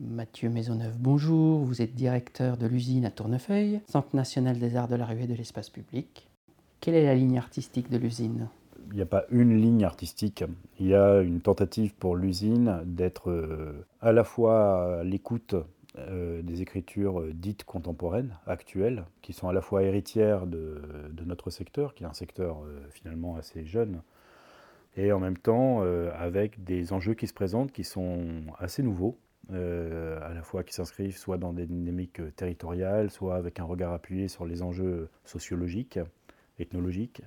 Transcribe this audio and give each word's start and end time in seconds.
Mathieu 0.00 0.48
Maisonneuve, 0.48 0.96
bonjour. 0.98 1.58
Vous 1.60 1.82
êtes 1.82 1.94
directeur 1.94 2.56
de 2.56 2.66
l'usine 2.66 3.04
à 3.04 3.10
Tournefeuille, 3.10 3.80
Centre 3.86 4.16
national 4.16 4.58
des 4.58 4.74
arts 4.74 4.88
de 4.88 4.96
la 4.96 5.04
rue 5.04 5.22
et 5.22 5.26
de 5.26 5.34
l'espace 5.34 5.68
public. 5.68 6.26
Quelle 6.80 6.94
est 6.94 7.04
la 7.04 7.14
ligne 7.14 7.36
artistique 7.36 7.90
de 7.90 7.98
l'usine? 7.98 8.48
Il 8.88 8.96
n'y 8.96 9.02
a 9.02 9.06
pas 9.06 9.24
une 9.30 9.60
ligne 9.60 9.84
artistique. 9.84 10.42
Il 10.78 10.86
y 10.86 10.94
a 10.94 11.20
une 11.20 11.42
tentative 11.42 11.94
pour 11.94 12.16
l'usine 12.16 12.80
d'être 12.86 13.30
euh, 13.30 13.84
à 14.00 14.12
la 14.12 14.24
fois 14.24 15.04
l'écoute 15.04 15.54
euh, 15.98 16.40
des 16.40 16.62
écritures 16.62 17.22
dites 17.34 17.64
contemporaines, 17.64 18.38
actuelles, 18.46 19.04
qui 19.20 19.34
sont 19.34 19.48
à 19.48 19.52
la 19.52 19.60
fois 19.60 19.82
héritières 19.82 20.46
de, 20.46 20.80
notre 21.26 21.50
secteur, 21.50 21.92
qui 21.92 22.04
est 22.04 22.06
un 22.06 22.14
secteur 22.14 22.62
euh, 22.64 22.80
finalement 22.90 23.36
assez 23.36 23.66
jeune, 23.66 24.00
et 24.96 25.12
en 25.12 25.20
même 25.20 25.36
temps 25.36 25.82
avec 26.18 26.64
des 26.64 26.92
enjeux 26.92 27.14
qui 27.14 27.28
se 27.28 27.32
présentent 27.32 27.70
qui 27.70 27.84
sont 27.84 28.24
assez 28.58 28.82
nouveaux, 28.82 29.16
euh, 29.52 30.18
à 30.22 30.32
la 30.32 30.42
fois 30.42 30.62
qui 30.62 30.74
s'inscrivent 30.74 31.16
soit 31.16 31.38
dans 31.38 31.52
des 31.52 31.66
dynamiques 31.66 32.20
territoriales, 32.36 33.10
soit 33.10 33.36
avec 33.36 33.60
un 33.60 33.64
regard 33.64 33.92
appuyé 33.92 34.28
sur 34.28 34.46
les 34.46 34.62
enjeux 34.62 35.08
sociologiques, 35.24 35.98
ethnologiques, 36.58 37.22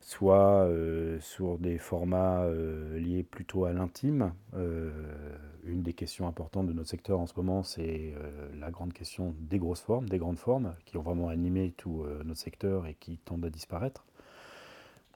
soit 0.00 0.64
euh, 0.64 1.18
sur 1.20 1.58
des 1.58 1.78
formats 1.78 2.42
euh, 2.42 2.98
liés 2.98 3.22
plutôt 3.22 3.64
à 3.64 3.72
l'intime. 3.72 4.32
une 5.64 5.82
des 5.82 5.94
questions 5.94 6.28
importantes 6.28 6.66
de 6.66 6.74
notre 6.74 6.90
secteur 6.90 7.18
en 7.18 7.26
ce 7.26 7.32
moment, 7.36 7.62
c'est 7.62 8.14
la 8.58 8.70
grande 8.70 8.92
question 8.92 9.34
des 9.40 9.58
grosses 9.58 9.80
formes, 9.80 10.08
des 10.08 10.18
grandes 10.18 10.38
formes, 10.38 10.74
qui 10.84 10.98
ont 10.98 11.02
vraiment 11.02 11.28
animé 11.28 11.72
tout 11.76 12.04
notre 12.24 12.40
secteur 12.40 12.86
et 12.86 12.94
qui 12.94 13.16
tendent 13.18 13.46
à 13.46 13.50
disparaître. 13.50 14.04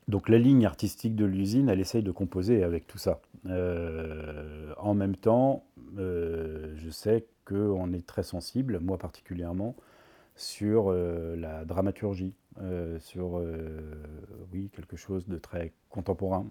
Donc 0.08 0.30
la 0.30 0.38
ligne 0.38 0.64
artistique 0.64 1.14
de 1.14 1.26
l'usine, 1.26 1.68
elle 1.68 1.80
essaye 1.80 2.02
de 2.02 2.10
composer 2.10 2.64
avec 2.64 2.86
tout 2.86 2.96
ça. 2.96 3.20
Euh, 3.46 4.72
en 4.78 4.94
même 4.94 5.14
temps, 5.14 5.64
euh, 5.98 6.72
je 6.76 6.88
sais 6.88 7.26
qu'on 7.44 7.92
est 7.92 8.06
très 8.06 8.22
sensible, 8.22 8.80
moi 8.80 8.96
particulièrement, 8.96 9.76
sur 10.34 10.86
euh, 10.88 11.36
la 11.36 11.64
dramaturgie, 11.64 12.34
sur 12.98 13.40
oui, 14.52 14.68
quelque 14.74 14.96
chose 14.96 15.28
de 15.28 15.38
très 15.38 15.72
contemporain, 15.90 16.50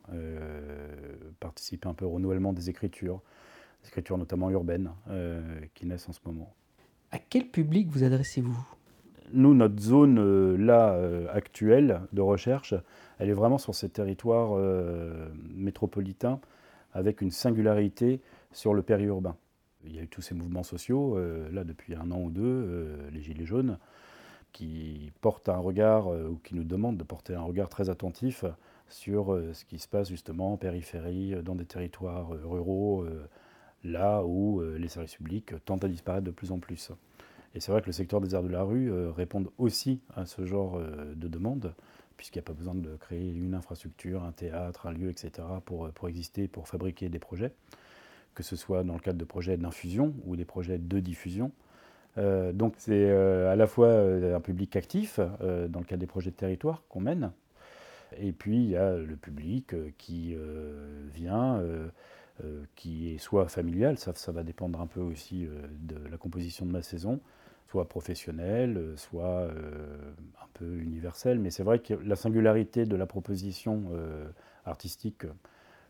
participer 1.41 1.89
un 1.89 1.93
peu 1.93 2.05
au 2.05 2.11
renouvellement 2.11 2.53
des 2.53 2.69
écritures, 2.69 3.21
des 3.83 3.89
écritures 3.89 4.17
notamment 4.17 4.49
urbaines 4.49 4.91
qui 5.73 5.85
naissent 5.85 6.07
en 6.07 6.13
ce 6.13 6.21
moment. 6.25 6.53
À 7.11 7.19
quel 7.19 7.49
public 7.49 7.89
vous 7.89 8.05
adressez-vous? 8.05 8.76
Nous, 9.33 9.53
notre 9.53 9.79
zone 9.79 10.19
euh, 10.19 10.57
là 10.57 10.93
euh, 10.93 11.27
actuelle 11.33 12.01
de 12.13 12.21
recherche, 12.21 12.73
elle 13.19 13.29
est 13.29 13.33
vraiment 13.33 13.57
sur 13.57 13.75
ces 13.75 13.89
territoires 13.89 14.51
euh, 14.53 15.29
métropolitains 15.53 16.39
avec 16.93 17.21
une 17.21 17.31
singularité 17.31 18.21
sur 18.51 18.73
le 18.73 18.81
périurbain. 18.81 19.35
Il 19.85 19.95
y 19.95 19.99
a 19.99 20.03
eu 20.03 20.07
tous 20.07 20.21
ces 20.21 20.35
mouvements 20.35 20.63
sociaux, 20.63 21.17
là 21.51 21.63
depuis 21.63 21.95
un 21.95 22.11
an 22.11 22.19
ou 22.19 22.29
deux, 22.29 22.97
les 23.13 23.21
Gilets 23.21 23.45
jaunes, 23.45 23.77
qui 24.51 25.13
portent 25.21 25.47
un 25.47 25.57
regard, 25.57 26.07
ou 26.07 26.39
qui 26.43 26.55
nous 26.55 26.63
demandent 26.63 26.97
de 26.97 27.03
porter 27.03 27.35
un 27.35 27.41
regard 27.41 27.69
très 27.69 27.89
attentif 27.89 28.43
sur 28.89 29.39
ce 29.53 29.63
qui 29.63 29.79
se 29.79 29.87
passe 29.87 30.09
justement 30.09 30.53
en 30.53 30.57
périphérie, 30.57 31.35
dans 31.43 31.55
des 31.55 31.65
territoires 31.65 32.29
ruraux, 32.29 33.05
là 33.83 34.23
où 34.25 34.61
les 34.61 34.87
services 34.87 35.15
publics 35.15 35.53
tendent 35.63 35.85
à 35.85 35.87
disparaître 35.87 36.25
de 36.25 36.31
plus 36.31 36.51
en 36.51 36.59
plus. 36.59 36.91
Et 37.57 37.59
c'est 37.59 37.71
vrai 37.71 37.81
que 37.81 37.87
le 37.87 37.91
secteur 37.91 38.21
des 38.21 38.35
arts 38.35 38.43
de 38.43 38.49
la 38.49 38.61
rue 38.61 38.91
euh, 38.91 39.09
répond 39.11 39.43
aussi 39.57 39.99
à 40.15 40.27
ce 40.27 40.45
genre 40.45 40.77
euh, 40.77 41.15
de 41.15 41.27
demande, 41.27 41.73
puisqu'il 42.15 42.37
n'y 42.37 42.43
a 42.43 42.45
pas 42.45 42.53
besoin 42.53 42.75
de 42.75 42.95
créer 42.97 43.31
une 43.31 43.55
infrastructure, 43.55 44.23
un 44.23 44.31
théâtre, 44.31 44.85
un 44.85 44.91
lieu, 44.91 45.09
etc., 45.09 45.31
pour, 45.65 45.85
euh, 45.85 45.89
pour 45.89 46.07
exister, 46.07 46.47
pour 46.47 46.67
fabriquer 46.67 47.09
des 47.09 47.17
projets, 47.17 47.51
que 48.35 48.43
ce 48.43 48.55
soit 48.55 48.83
dans 48.83 48.93
le 48.93 48.99
cadre 48.99 49.17
de 49.17 49.25
projets 49.25 49.57
d'infusion 49.57 50.13
ou 50.27 50.35
des 50.35 50.45
projets 50.45 50.77
de 50.77 50.99
diffusion. 50.99 51.51
donc 52.53 52.75
c'est 52.77 53.09
à 53.09 53.55
la 53.55 53.67
fois 53.67 53.91
un 53.91 54.39
public 54.39 54.75
actif 54.75 55.19
dans 55.19 55.79
le 55.79 55.85
cadre 55.85 55.99
des 55.99 56.07
projets 56.07 56.29
de 56.29 56.35
territoire 56.35 56.83
qu'on 56.89 57.01
mène, 57.01 57.31
et 58.19 58.31
puis 58.31 58.57
il 58.57 58.69
y 58.69 58.75
a 58.75 58.95
le 58.95 59.15
public 59.15 59.73
qui 59.97 60.35
vient, 61.13 61.63
qui 62.75 63.13
est 63.13 63.17
soit 63.17 63.47
familial, 63.47 63.97
ça, 63.97 64.13
ça 64.15 64.31
va 64.31 64.43
dépendre 64.43 64.79
un 64.79 64.87
peu 64.87 64.99
aussi 64.99 65.47
de 65.79 65.95
la 66.09 66.17
composition 66.17 66.65
de 66.65 66.71
ma 66.71 66.81
saison, 66.81 67.19
soit 67.69 67.87
professionnel, 67.87 68.77
euh, 68.77 68.97
soit 68.97 69.23
euh, 69.23 70.13
un 70.41 70.47
peu 70.53 70.77
universel. 70.77 71.39
Mais 71.39 71.51
c'est 71.51 71.63
vrai 71.63 71.79
que 71.79 71.93
la 71.93 72.15
singularité 72.15 72.85
de 72.85 72.95
la 72.95 73.05
proposition 73.05 73.83
euh, 73.91 74.27
artistique 74.65 75.25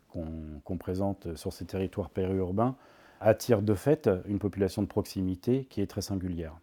qu'on 0.08 0.78
présente 0.78 1.36
sur 1.36 1.52
ces 1.52 1.66
territoires 1.66 2.10
périurbains 2.10 2.76
attire 3.20 3.62
de 3.62 3.74
fait 3.74 4.08
une 4.26 4.38
population 4.38 4.82
de 4.82 4.88
proximité 4.88 5.66
qui 5.68 5.80
est 5.82 5.86
très 5.86 6.00
singulière. 6.00 6.56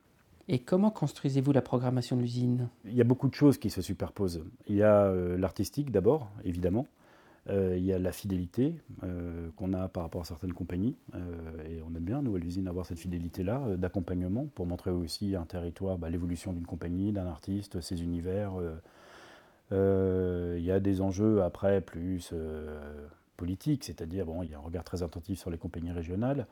Et 0.48 0.60
comment 0.60 0.90
construisez-vous 0.90 1.52
la 1.52 1.62
programmation 1.62 2.18
de 2.18 2.22
l'usine? 2.22 2.70
Il 2.86 2.96
y 2.96 3.02
a 3.02 3.06
beaucoup 3.06 3.30
de 3.30 3.36
choses 3.36 3.58
qui 3.58 3.70
se 3.70 3.82
superposent. 3.82 4.44
Il 4.68 4.76
y 4.76 4.84
a 4.84 5.14
l'artistique 5.38 5.92
d'abord, 5.92 6.32
évidemment. 6.44 6.88
Euh, 7.50 7.76
il 7.78 7.86
y 7.86 7.94
a 7.94 8.00
la 8.00 8.12
fidélité 8.12 8.74
euh, 9.04 9.50
qu'on 9.56 9.74
a 9.74 9.88
par 9.88 10.04
rapport 10.04 10.22
à 10.22 10.26
certaines 10.26 10.54
compagnies. 10.54 10.96
Euh, 11.14 11.20
et 11.70 11.82
on 11.84 11.96
aime 11.96 12.04
bien, 12.04 12.22
nous, 12.22 12.36
à 12.36 12.40
l'usine, 12.40 12.68
avoir 12.68 12.86
cette 12.86 13.00
fidélité-là 13.00 13.78
d'accompagnement 13.78 14.48
pour 14.56 14.66
montrer 14.66 14.92
aussi 14.92 15.36
un 15.36 15.46
territoire 15.46 15.98
bah, 15.98 16.10
l'évolution 16.10 16.54
d'une 16.54 16.66
compagnie, 16.66 17.12
d'un 17.12 17.28
artiste, 17.28 17.82
ses 17.82 18.02
univers. 18.02 18.54
Il 19.72 20.64
y 20.64 20.72
a 20.72 20.80
des 20.80 21.02
enjeux 21.02 21.44
après 21.44 21.82
plus 21.82 22.34
politiques, 23.38 23.84
c'est-à-dire, 23.84 24.26
bon, 24.26 24.44
il 24.44 24.52
y 24.52 24.54
a 24.54 24.58
un 24.58 24.62
regard 24.62 24.84
très 24.84 25.04
attentif 25.04 25.40
sur 25.40 25.50
les 25.50 25.58
compagnies 25.58 25.92
régionales. 25.92 26.48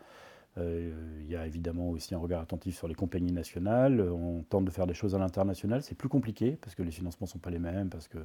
il 0.57 1.25
y 1.27 1.35
a 1.35 1.47
évidemment 1.47 1.89
aussi 1.89 2.13
un 2.13 2.19
regard 2.19 2.41
attentif 2.41 2.75
sur 2.75 2.87
les 2.87 2.95
compagnies 2.95 3.31
nationales. 3.31 4.01
On 4.01 4.43
tente 4.43 4.65
de 4.65 4.71
faire 4.71 4.87
des 4.87 4.93
choses 4.93 5.15
à 5.15 5.19
l'international. 5.19 5.81
C'est 5.81 5.95
plus 5.97 6.09
compliqué 6.09 6.57
parce 6.61 6.75
que 6.75 6.83
les 6.83 6.91
financements 6.91 7.25
ne 7.25 7.31
sont 7.31 7.39
pas 7.39 7.51
les 7.51 7.59
mêmes, 7.59 7.89
parce 7.89 8.07
que 8.07 8.19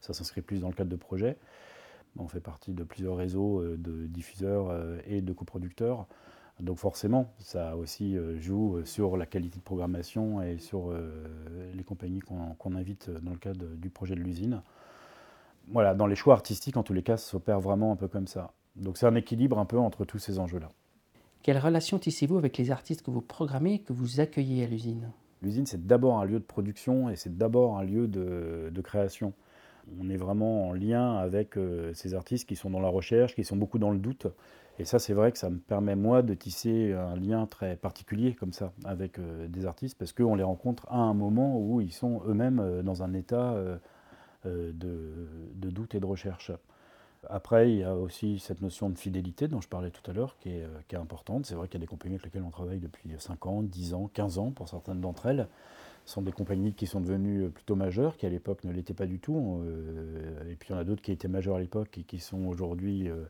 ça 0.00 0.12
s'inscrit 0.12 0.42
plus 0.42 0.60
dans 0.60 0.68
le 0.68 0.74
cadre 0.74 0.90
de 0.90 0.96
projets. 0.96 1.36
On 2.16 2.28
fait 2.28 2.40
partie 2.40 2.72
de 2.72 2.82
plusieurs 2.82 3.16
réseaux 3.16 3.60
euh, 3.60 3.76
de 3.76 4.06
diffuseurs 4.06 4.68
euh, 4.70 4.98
et 5.06 5.22
de 5.22 5.32
coproducteurs. 5.32 6.06
Donc 6.60 6.78
forcément, 6.78 7.32
ça 7.38 7.76
aussi 7.76 8.16
euh, 8.16 8.38
joue 8.40 8.84
sur 8.84 9.16
la 9.16 9.26
qualité 9.26 9.58
de 9.58 9.62
programmation 9.62 10.42
et 10.42 10.58
sur 10.58 10.92
les 11.74 11.84
compagnies 11.84 12.20
qu'on 12.20 12.74
invite 12.74 13.10
dans 13.10 13.30
le 13.30 13.38
cadre 13.38 13.64
du 13.76 13.90
projet 13.90 14.16
de 14.16 14.20
l'usine. 14.20 14.62
Voilà, 15.70 15.94
dans 15.94 16.06
les 16.06 16.16
choix 16.16 16.34
artistiques, 16.34 16.76
en 16.76 16.82
tous 16.82 16.94
les 16.94 17.02
cas, 17.02 17.16
ça 17.16 17.30
s'opère 17.30 17.60
vraiment 17.60 17.92
un 17.92 17.96
peu 17.96 18.08
comme 18.08 18.26
ça. 18.26 18.52
Donc 18.74 18.96
c'est 18.96 19.06
un 19.06 19.14
équilibre 19.14 19.58
un 19.58 19.66
peu 19.66 19.78
entre 19.78 20.04
tous 20.04 20.18
ces 20.18 20.38
enjeux-là. 20.38 20.70
Quelle 21.42 21.58
relation 21.58 21.98
tissez-vous 21.98 22.38
avec 22.38 22.58
les 22.58 22.70
artistes 22.70 23.02
que 23.02 23.10
vous 23.10 23.20
programmez 23.20 23.74
et 23.74 23.78
que 23.78 23.92
vous 23.92 24.18
accueillez 24.18 24.64
à 24.64 24.66
l'usine? 24.66 25.10
L'usine, 25.42 25.66
c'est 25.66 25.86
d'abord 25.86 26.18
un 26.18 26.24
lieu 26.24 26.40
de 26.40 26.44
production 26.44 27.08
et 27.08 27.14
c'est 27.14 27.36
d'abord 27.36 27.78
un 27.78 27.84
lieu 27.84 28.08
de 28.08 28.80
création 28.82 29.32
on 30.00 30.08
est 30.10 30.16
vraiment 30.16 30.68
en 30.68 30.72
lien 30.72 31.16
avec 31.16 31.56
euh, 31.56 31.92
ces 31.94 32.14
artistes 32.14 32.48
qui 32.48 32.56
sont 32.56 32.70
dans 32.70 32.80
la 32.80 32.88
recherche, 32.88 33.34
qui 33.34 33.44
sont 33.44 33.56
beaucoup 33.56 33.78
dans 33.78 33.90
le 33.90 33.98
doute. 33.98 34.26
Et 34.78 34.84
ça, 34.84 34.98
c'est 34.98 35.12
vrai 35.12 35.32
que 35.32 35.38
ça 35.38 35.50
me 35.50 35.58
permet, 35.58 35.96
moi, 35.96 36.22
de 36.22 36.34
tisser 36.34 36.92
un 36.92 37.16
lien 37.16 37.46
très 37.46 37.76
particulier 37.76 38.34
comme 38.34 38.52
ça 38.52 38.72
avec 38.84 39.18
euh, 39.18 39.48
des 39.48 39.66
artistes, 39.66 39.98
parce 39.98 40.12
qu'on 40.12 40.34
les 40.34 40.44
rencontre 40.44 40.86
à 40.88 40.98
un 40.98 41.14
moment 41.14 41.58
où 41.58 41.80
ils 41.80 41.92
sont 41.92 42.22
eux-mêmes 42.26 42.60
euh, 42.60 42.82
dans 42.82 43.02
un 43.02 43.12
état 43.12 43.56
de, 44.44 45.00
doute 45.54 45.94
et 45.94 46.00
de 46.00 46.06
recherche. 46.06 46.52
Après, 47.28 47.72
il 47.72 47.78
y 47.78 47.84
a 47.84 47.96
aussi 47.96 48.38
cette 48.38 48.62
notion 48.62 48.88
de 48.88 48.96
fidélité 48.96 49.48
dont 49.48 49.60
je 49.60 49.68
parlais 49.68 49.90
tout 49.90 50.08
à 50.08 50.14
l'heure, 50.14 50.36
qui 50.38 50.50
est, 50.50 50.66
qui 50.86 50.94
est 50.94 50.98
importante. 50.98 51.46
C'est 51.46 51.56
vrai 51.56 51.66
qu'il 51.66 51.80
y 51.80 51.82
a 51.82 51.84
des 51.84 51.88
compagnies 51.88 52.14
avec 52.14 52.26
lesquelles 52.26 52.44
on 52.46 52.50
travaille 52.50 52.78
depuis 52.78 53.10
5 53.18 53.46
ans, 53.46 53.62
10 53.62 53.94
ans, 53.94 54.08
15 54.14 54.38
ans 54.38 54.50
pour 54.52 54.68
certaines 54.68 55.00
d'entre 55.00 55.26
elles 55.26 55.48
sont 56.08 56.22
des 56.22 56.32
compagnies 56.32 56.72
qui 56.72 56.86
sont 56.86 57.00
devenues 57.00 57.44
euh, 57.44 57.48
plutôt 57.50 57.76
majeures, 57.76 58.16
qui 58.16 58.26
à 58.26 58.30
l'époque 58.30 58.64
ne 58.64 58.72
l'étaient 58.72 58.94
pas 58.94 59.06
du 59.06 59.18
tout. 59.18 59.60
Euh, 59.62 60.50
et 60.50 60.56
puis 60.56 60.70
il 60.70 60.72
y 60.72 60.74
en 60.74 60.78
a 60.78 60.84
d'autres 60.84 61.02
qui 61.02 61.12
étaient 61.12 61.28
majeures 61.28 61.56
à 61.56 61.60
l'époque 61.60 61.98
et 61.98 62.02
qui 62.02 62.18
sont 62.18 62.46
aujourd'hui 62.46 63.08
euh, 63.08 63.24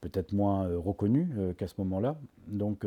peut-être 0.00 0.32
moins 0.32 0.68
reconnues 0.76 1.28
qu'à 1.56 1.66
ce 1.66 1.74
moment-là. 1.78 2.16
Donc 2.46 2.86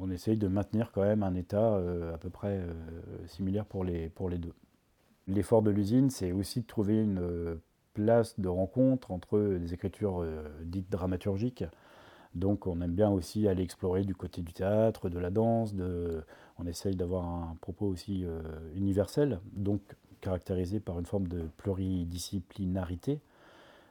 on 0.00 0.10
essaye 0.10 0.38
de 0.38 0.48
maintenir 0.48 0.90
quand 0.90 1.02
même 1.02 1.22
un 1.22 1.34
état 1.34 1.76
à 1.76 2.16
peu 2.16 2.30
près 2.30 2.62
similaire 3.26 3.66
pour 3.66 3.84
les, 3.84 4.08
pour 4.08 4.30
les 4.30 4.38
deux. 4.38 4.54
L'effort 5.26 5.60
de 5.60 5.70
l'usine, 5.70 6.08
c'est 6.08 6.32
aussi 6.32 6.62
de 6.62 6.66
trouver 6.66 7.02
une 7.02 7.58
place 7.92 8.40
de 8.40 8.48
rencontre 8.48 9.10
entre 9.10 9.58
des 9.58 9.74
écritures 9.74 10.24
dites 10.62 10.90
dramaturgiques. 10.90 11.64
Donc 12.34 12.66
on 12.66 12.80
aime 12.80 12.92
bien 12.92 13.10
aussi 13.10 13.46
aller 13.46 13.62
explorer 13.62 14.04
du 14.04 14.14
côté 14.14 14.40
du 14.42 14.52
théâtre, 14.52 15.08
de 15.08 15.18
la 15.18 15.30
danse, 15.30 15.74
de, 15.74 16.24
on 16.58 16.66
essaye 16.66 16.96
d'avoir 16.96 17.24
un 17.26 17.56
propos 17.60 17.86
aussi 17.86 18.24
euh, 18.24 18.40
universel, 18.74 19.40
donc 19.52 19.80
caractérisé 20.20 20.80
par 20.80 20.98
une 20.98 21.06
forme 21.06 21.28
de 21.28 21.42
pluridisciplinarité, 21.58 23.20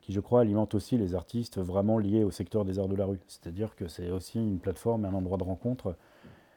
qui 0.01 0.13
je 0.13 0.19
crois 0.19 0.41
alimente 0.41 0.73
aussi 0.73 0.97
les 0.97 1.13
artistes 1.13 1.59
vraiment 1.59 1.99
liés 1.99 2.23
au 2.23 2.31
secteur 2.31 2.65
des 2.65 2.79
arts 2.79 2.87
de 2.87 2.95
la 2.95 3.05
rue. 3.05 3.19
C'est-à-dire 3.27 3.75
que 3.75 3.87
c'est 3.87 4.09
aussi 4.09 4.39
une 4.39 4.59
plateforme 4.59 5.05
et 5.05 5.07
un 5.07 5.13
endroit 5.13 5.37
de 5.37 5.43
rencontre 5.43 5.95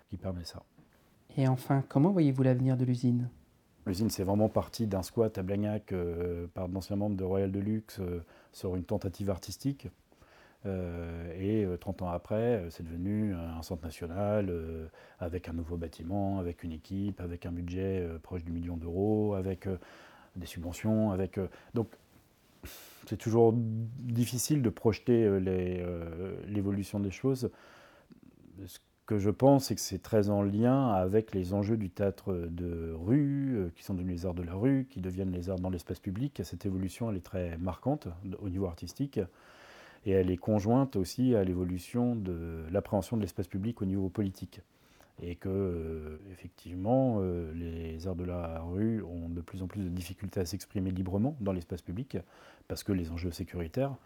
qui 0.09 0.17
permet 0.17 0.45
ça. 0.45 0.63
Et 1.37 1.49
enfin, 1.49 1.83
comment 1.89 2.13
voyez-vous 2.13 2.45
l'avenir 2.45 2.77
de 2.77 2.85
l'usine? 2.85 3.29
L'usine, 3.87 4.09
c'est 4.09 4.25
vraiment 4.25 4.49
parti 4.49 4.87
d'un 4.87 5.03
squat 5.03 5.37
à 5.37 5.43
Blagnac 5.43 5.93
euh, 5.93 6.47
par 6.55 6.69
d'anciens 6.69 6.97
membres 6.97 7.17
de 7.17 7.25
Royal 7.25 7.53
Deluxe 7.53 7.99
euh, 8.01 8.25
sur 8.53 8.77
une 8.77 8.85
tentative 8.85 9.29
artistique. 9.29 9.89
Et 10.67 11.67
30 11.81 12.03
ans 12.03 12.09
après, 12.09 12.65
c'est 12.71 12.83
devenu 12.83 13.35
un 13.35 13.63
centre 13.63 13.85
national 13.85 14.53
avec 15.19 15.49
un 15.49 15.53
nouveau 15.53 15.77
bâtiment, 15.77 16.39
avec 16.39 16.63
une 16.63 16.73
équipe, 16.73 17.21
avec 17.21 17.47
un 17.47 17.53
budget 17.53 18.07
proche 18.23 18.45
du 18.45 18.53
million 18.53 18.77
d'euros, 18.77 19.35
avec 19.35 19.69
des 20.37 20.47
subventions, 20.47 21.17
donc 21.75 21.89
c'est 23.07 23.19
toujours 23.19 23.53
difficile 23.55 24.63
de 24.63 24.71
projeter 24.71 25.39
l'évolution 26.49 26.99
des 26.99 27.11
choses 27.11 27.51
que 29.07 29.19
je 29.19 29.31
pense, 29.31 29.67
c'est 29.67 29.75
que 29.75 29.81
c'est 29.81 30.03
très 30.03 30.31
en 30.31 30.43
lien 30.43 30.89
avec 30.89 31.35
les 31.35 31.53
enjeux 31.53 31.77
du 31.77 31.91
théâtre 31.91 32.33
de 32.51 32.93
rue, 32.95 33.57
euh, 33.57 33.71
qui 33.77 33.85
sont 33.85 33.95
devenus 33.95 34.23
les 34.23 34.27
arts 34.27 34.35
de 34.35 34.43
la 34.43 34.55
rue, 34.55 34.87
qui 34.91 35.01
deviennent 35.01 35.33
les 35.33 35.51
arts 35.51 35.61
dans 35.61 35.71
l'espace 35.71 36.01
public. 36.01 36.41
Cette 36.45 36.65
évolution, 36.65 37.11
elle 37.11 37.19
est 37.19 37.25
très 37.25 37.59
marquante 37.59 38.09
au 38.39 38.49
niveau 38.49 38.67
artistique. 38.67 39.21
Et 40.07 40.13
elle 40.13 40.31
est 40.31 40.37
conjointe 40.37 40.97
aussi 40.97 41.35
à 41.35 41.45
l'évolution 41.45 42.15
de 42.15 42.65
l'appréhension 42.71 43.17
de 43.17 43.23
l'espace 43.23 43.49
public 43.49 43.81
au 43.83 43.85
niveau 43.85 44.09
politique. 44.09 44.61
Et 45.23 45.37
que, 45.37 45.49
euh, 45.49 46.19
effectivement, 46.33 47.19
euh, 47.21 47.53
les 47.55 48.07
arts 48.07 48.17
de 48.17 48.25
la 48.25 48.61
rue 48.61 49.03
ont 49.03 49.29
de 49.29 49.41
plus 49.41 49.63
en 49.63 49.67
plus 49.67 49.83
de 49.83 49.89
difficultés 49.89 50.41
à 50.41 50.45
s'exprimer 50.45 50.91
librement 50.91 51.37
dans 51.41 51.53
l'espace 51.53 51.83
public, 51.83 52.19
parce 52.67 52.83
que 52.83 52.93
les 52.93 53.11
enjeux 53.11 53.31
sécuritaires 53.31 53.97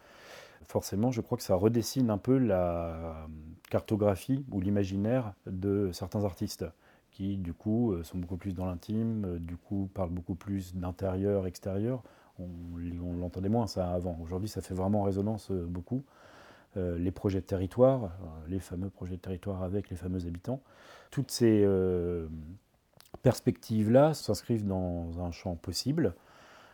forcément, 0.69 1.11
je 1.11 1.21
crois 1.21 1.39
que 1.39 1.45
ça 1.45 1.55
redessine 1.55 2.11
un 2.11 2.19
peu 2.19 2.37
la 2.37 3.27
cartographie 3.71 4.45
ou 4.53 4.61
l'imaginaire 4.61 5.33
de 5.47 5.91
certains 5.93 6.25
artistes 6.25 6.65
qui, 7.11 7.37
du 7.37 7.55
coup, 7.55 7.93
euh, 7.93 8.05
sont 8.05 8.19
beaucoup 8.19 8.37
plus 8.37 8.55
dans 8.55 8.67
l'intime, 8.67 9.39
du 9.39 9.57
coup, 9.57 9.91
parlent 9.95 10.11
beaucoup 10.11 10.35
plus 10.35 10.75
d'intérieur, 10.75 11.47
extérieur. 11.47 12.03
On, 12.39 13.17
l'entendait 13.19 13.49
moins 13.49 13.67
ça 13.67 13.93
avant. 13.93 14.19
Aujourd'hui, 14.23 14.49
ça 14.49 14.61
fait 14.61 14.75
vraiment 14.75 15.03
résonance 15.03 15.51
euh, 15.51 15.67
beaucoup. 15.67 16.05
les 16.77 17.11
projets 17.11 17.41
de 17.41 17.47
territoire, 17.47 18.13
les 18.47 18.61
fameux 18.61 18.91
projets 18.91 19.17
de 19.17 19.21
territoire 19.21 19.65
avec 19.65 19.91
les 19.91 19.97
fameux 19.97 20.27
habitants, 20.27 20.61
toutes 21.11 21.33
ces 21.33 21.67
perspectives-là 23.23 24.15
s'inscrivent 24.15 24.67
dans 24.67 25.21
un 25.21 25.33
champ 25.33 25.57
possible 25.57 26.15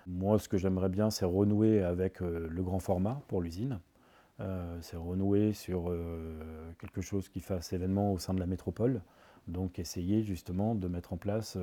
moi, 0.07 0.39
ce 0.39 0.49
que 0.49 0.59
j'aimerais 0.59 0.89
bien, 0.89 1.11
c'est 1.11 1.25
renouer 1.25 1.83
avec 1.83 2.21
euh, 2.21 2.47
le 2.51 2.63
grand 2.63 2.79
format 2.79 3.23
pour 3.29 3.41
l'usine. 3.41 3.81
Euh, 4.41 4.79
c'est 4.83 4.97
renouer 4.97 5.53
sur 5.53 5.89
euh, 5.89 6.73
quelque 6.79 7.01
chose 7.01 7.29
qui 7.29 7.41
fasse 7.41 7.73
événement 7.73 8.13
au 8.13 8.19
sein 8.19 8.35
de 8.35 8.41
la 8.41 8.47
métropole. 8.47 9.01
Donc 9.49 9.79
essayer 9.79 10.23
justement 10.23 10.75
de 10.75 10.89
mettre 10.89 11.13
en 11.13 11.17
place 11.17 11.59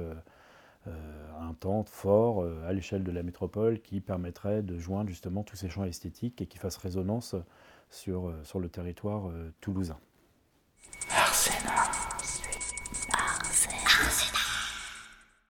un 0.87 1.53
temps 1.53 1.83
fort 1.83 2.45
à 2.65 2.73
l'échelle 2.73 3.03
de 3.03 3.11
la 3.11 3.23
métropole 3.23 3.81
qui 3.81 4.01
permettrait 4.01 4.63
de 4.63 4.77
joindre 4.77 5.09
justement 5.09 5.43
tous 5.43 5.55
ces 5.55 5.69
champs 5.69 5.83
esthétiques 5.83 6.41
et 6.41 6.47
qui 6.47 6.57
fasse 6.57 6.77
résonance 6.77 7.35
sur, 7.89 8.33
sur 8.43 8.59
le 8.59 8.69
territoire 8.69 9.31
toulousain. 9.59 9.99